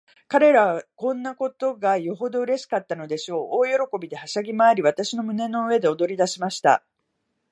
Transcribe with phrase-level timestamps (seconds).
[0.27, 3.47] 彼等はこんなことがよほどうれしかったのでしょう。
[3.67, 6.83] 大喜びで、はしゃぎまわり、私の胸の上で踊りだしました。